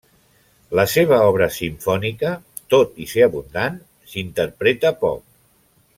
[0.79, 2.31] La seva obra simfònica,
[2.75, 3.77] tot i ser abundant,
[4.15, 5.25] s'interpreta poc.